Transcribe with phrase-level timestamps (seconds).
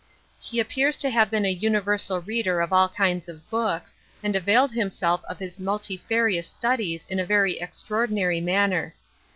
[0.39, 4.71] He appears to have been a universal reader of all kinds of books, and availed
[4.71, 8.95] himself of his multifarious studies in a very extraordinary manner.